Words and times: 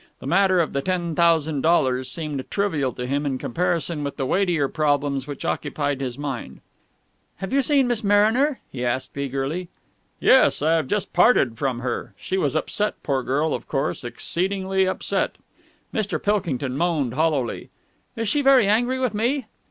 The 0.19 0.25
matter 0.25 0.59
of 0.59 0.73
the 0.73 0.81
ten 0.81 1.13
thousand 1.13 1.61
dollars 1.61 2.09
seemed 2.09 2.49
trivial 2.49 2.91
to 2.93 3.05
him 3.05 3.23
in 3.23 3.37
comparison 3.37 4.03
with 4.03 4.17
the 4.17 4.25
weightier 4.25 4.67
problems 4.67 5.27
which 5.27 5.45
occupied 5.45 6.01
his 6.01 6.17
mind. 6.17 6.61
"Have 7.35 7.53
you 7.53 7.61
seen 7.61 7.87
Miss 7.87 8.03
Mariner?" 8.03 8.59
he 8.71 8.83
asked 8.83 9.15
eagerly. 9.15 9.69
"Yes. 10.19 10.63
I 10.63 10.73
have 10.77 10.87
just 10.87 11.13
parted 11.13 11.55
from 11.55 11.81
her. 11.81 12.15
She 12.17 12.35
was 12.39 12.55
upset, 12.55 12.95
poor 13.03 13.21
girl, 13.21 13.53
of 13.53 13.67
course, 13.67 14.03
exceedingly 14.03 14.87
upset." 14.87 15.35
Mr. 15.93 16.19
Pilkington 16.19 16.75
moaned 16.75 17.13
hollowly. 17.13 17.69
"Is 18.15 18.27
she 18.27 18.41
very 18.41 18.65
angry 18.67 18.97
with 18.97 19.13
me?" 19.13 19.45